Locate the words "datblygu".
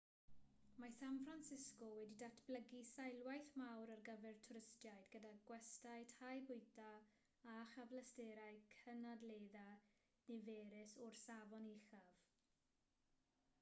2.21-2.79